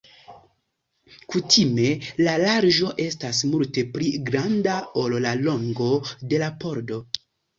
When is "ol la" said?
5.05-5.35